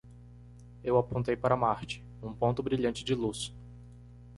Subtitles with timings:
[0.83, 2.03] Eu apontei para Marte?
[2.23, 3.53] um ponto brilhante de luz.